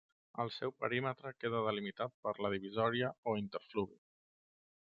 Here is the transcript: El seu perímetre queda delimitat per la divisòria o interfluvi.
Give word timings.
El 0.43 0.51
seu 0.53 0.71
perímetre 0.83 1.33
queda 1.43 1.59
delimitat 1.67 2.15
per 2.27 2.33
la 2.45 2.51
divisòria 2.55 3.13
o 3.33 3.37
interfluvi. 3.43 4.01